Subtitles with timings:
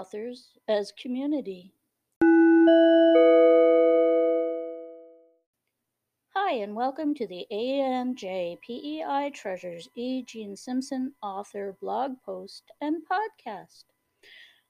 [0.00, 1.74] authors as community.
[6.34, 10.22] Hi, and welcome to the A&J PEI Treasures E.
[10.22, 13.84] Jean Simpson author blog post and podcast.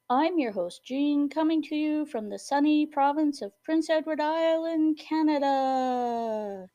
[0.09, 4.99] I'm your host, Jean, coming to you from the sunny province of Prince Edward Island,
[4.99, 6.67] Canada.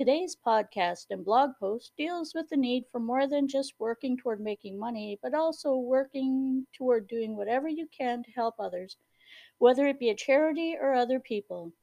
[0.00, 4.40] Today's podcast and blog post deals with the need for more than just working toward
[4.40, 8.96] making money, but also working toward doing whatever you can to help others,
[9.58, 11.74] whether it be a charity or other people.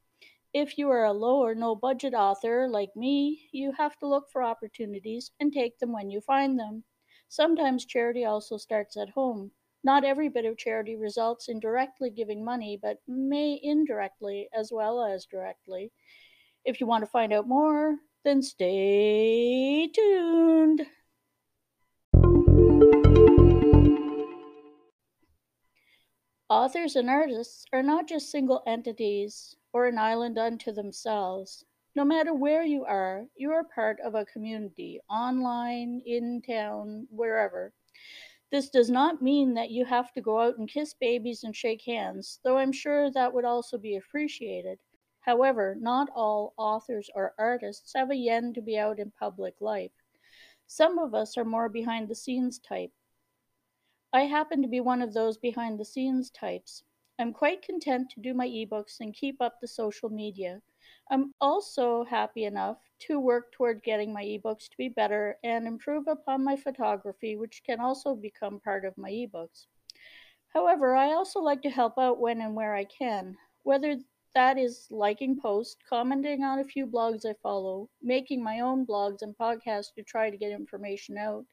[0.52, 4.32] If you are a low or no budget author like me, you have to look
[4.32, 6.86] for opportunities and take them when you find them.
[7.30, 9.52] Sometimes charity also starts at home.
[9.84, 15.04] Not every bit of charity results in directly giving money, but may indirectly as well
[15.04, 15.92] as directly.
[16.66, 20.86] If you want to find out more, then stay tuned.
[26.50, 31.66] Authors and artists are not just single entities or an island unto themselves.
[31.94, 37.74] No matter where you are, you are part of a community, online, in town, wherever.
[38.50, 41.82] This does not mean that you have to go out and kiss babies and shake
[41.82, 44.80] hands, though I'm sure that would also be appreciated.
[45.28, 49.92] However, not all authors or artists have a yen to be out in public life.
[50.68, 52.94] Some of us are more behind the scenes type.
[54.14, 56.84] I happen to be one of those behind the scenes types.
[57.20, 60.62] I'm quite content to do my ebooks and keep up the social media.
[61.12, 66.08] I'm also happy enough to work toward getting my ebooks to be better and improve
[66.08, 69.66] upon my photography, which can also become part of my ebooks.
[70.54, 73.98] However, I also like to help out when and where I can, whether
[74.34, 79.22] that is liking posts, commenting on a few blogs I follow, making my own blogs
[79.22, 81.46] and podcasts to try to get information out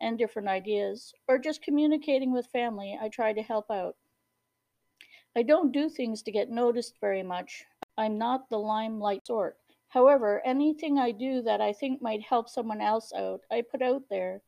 [0.00, 3.96] and different ideas, or just communicating with family, I try to help out.
[5.36, 7.64] I don't do things to get noticed very much.
[7.96, 9.56] I'm not the limelight sort.
[9.88, 14.02] However, anything I do that I think might help someone else out, I put out
[14.10, 14.42] there.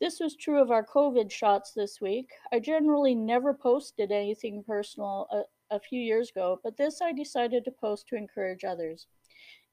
[0.00, 2.30] This was true of our COVID shots this week.
[2.52, 7.64] I generally never posted anything personal uh, a few years ago, but this I decided
[7.64, 9.06] to post to encourage others.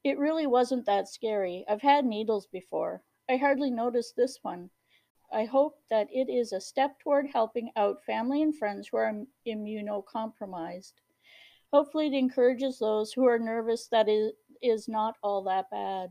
[0.04, 1.66] It really wasn't that scary.
[1.68, 3.04] I've had needles before.
[3.30, 4.70] I hardly noticed this one.
[5.32, 9.14] I hope that it is a step toward helping out family and friends who are
[9.46, 10.94] immunocompromised.
[11.72, 16.10] Hopefully, it encourages those who are nervous that it is not all that bad.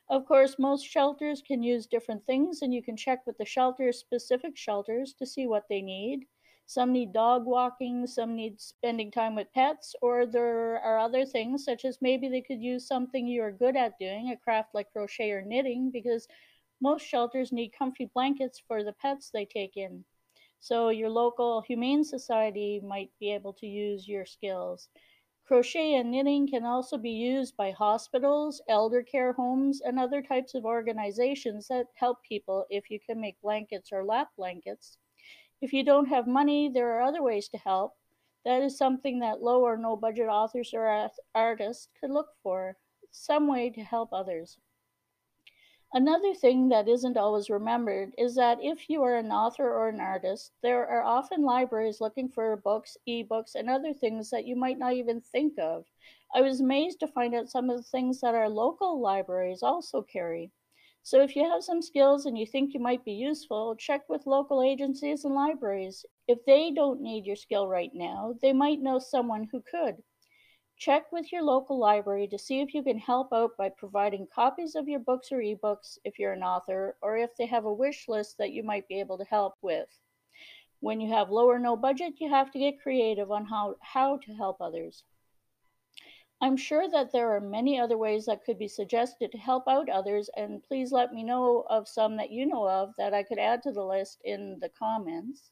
[0.10, 3.92] Of course, most shelters can use different things, and you can check with the shelter
[3.94, 6.28] specific shelters to see what they need.
[6.66, 11.64] Some need dog walking, some need spending time with pets, or there are other things,
[11.64, 14.92] such as maybe they could use something you are good at doing, a craft like
[14.92, 16.28] crochet or knitting, because
[16.82, 20.04] most shelters need comfy blankets for the pets they take in.
[20.60, 24.90] So, your local humane society might be able to use your skills.
[25.48, 30.54] Crochet and knitting can also be used by hospitals, elder care homes, and other types
[30.54, 35.00] of organizations that help people if you can make blankets or lap blankets.
[35.62, 37.94] If you don't have money, there are other ways to help.
[38.46, 42.78] That is something that low or no budget authors or artists could look for.
[43.12, 44.58] some way to help others.
[45.94, 50.00] Another thing that isn't always remembered is that if you are an author or an
[50.00, 54.78] artist, there are often libraries looking for books, ebooks, and other things that you might
[54.78, 55.84] not even think of.
[56.34, 60.02] I was amazed to find out some of the things that our local libraries also
[60.02, 60.54] carry.
[61.04, 64.26] So if you have some skills and you think you might be useful, check with
[64.26, 66.06] local agencies and libraries.
[66.30, 70.02] If they don't need your skill right now, they might know someone who could.
[70.78, 74.76] Check with your local library to see if you can help out by providing copies
[74.76, 78.08] of your books or ebooks if you're an author, or if they have a wish
[78.08, 79.90] list that you might be able to help with.
[80.80, 84.18] When you have low or no budget, you have to get creative on how, how
[84.18, 85.04] to help others.
[86.40, 89.90] I'm sure that there are many other ways that could be suggested to help out
[89.90, 93.40] others, and please let me know of some that you know of that I could
[93.40, 95.50] add to the list in the comments.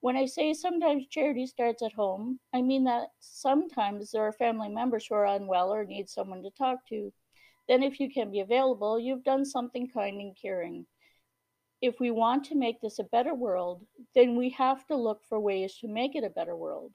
[0.00, 4.68] When I say sometimes charity starts at home, I mean that sometimes there are family
[4.68, 7.12] members who are unwell or need someone to talk to.
[7.66, 10.86] Then, if you can be available, you've done something kind and caring.
[11.82, 13.84] If we want to make this a better world,
[14.14, 16.92] then we have to look for ways to make it a better world.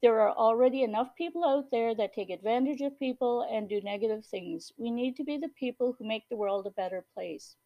[0.00, 4.24] There are already enough people out there that take advantage of people and do negative
[4.24, 4.72] things.
[4.78, 7.56] We need to be the people who make the world a better place.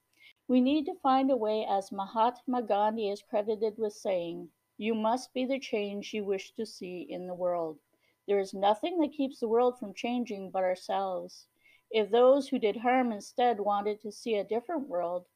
[0.48, 4.48] We need to find a way, as Mahatma Gandhi is credited with saying,
[4.82, 7.78] you must be the change you wish to see in the world.
[8.26, 11.46] There is nothing that keeps the world from changing but ourselves.
[11.92, 15.26] If those who did harm instead wanted to see a different world,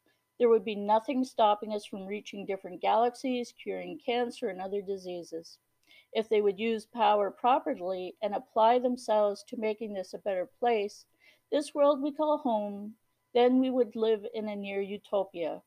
[0.40, 5.58] there would be nothing stopping us from reaching different galaxies, curing cancer and other diseases.
[6.12, 11.04] If they would use power properly and apply themselves to making this a better place,
[11.52, 12.96] this world we call home,
[13.32, 15.62] then we would live in a near utopia.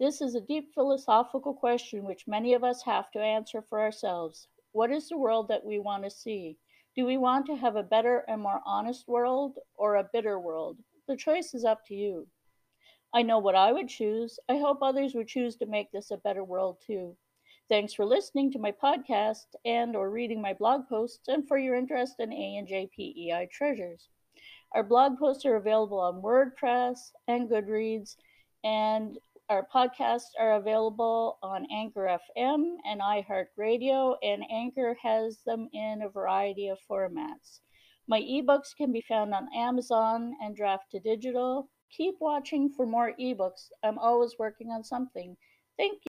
[0.00, 4.48] This is a deep philosophical question which many of us have to answer for ourselves.
[4.72, 6.58] What is the world that we want to see?
[6.96, 10.78] Do we want to have a better and more honest world or a bitter world?
[11.06, 12.26] The choice is up to you.
[13.14, 14.40] I know what I would choose.
[14.48, 17.16] I hope others would choose to make this a better world too.
[17.68, 21.76] Thanks for listening to my podcast and or reading my blog posts and for your
[21.76, 24.08] interest in A&J PEI treasures.
[24.72, 28.16] Our blog posts are available on WordPress and Goodreads
[28.64, 29.18] and
[29.50, 36.08] our podcasts are available on Anchor FM and iHeartRadio, and Anchor has them in a
[36.08, 37.60] variety of formats.
[38.08, 41.64] My ebooks can be found on Amazon and Draft2Digital.
[41.94, 43.68] Keep watching for more ebooks.
[43.82, 45.36] I'm always working on something.
[45.76, 46.00] Thank